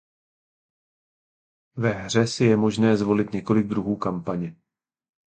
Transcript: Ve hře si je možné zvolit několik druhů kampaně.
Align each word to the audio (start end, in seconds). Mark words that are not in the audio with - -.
Ve 1.77 1.89
hře 1.93 2.27
si 2.27 2.45
je 2.45 2.57
možné 2.57 2.97
zvolit 2.97 3.33
několik 3.33 3.67
druhů 3.67 3.95
kampaně. 3.95 4.55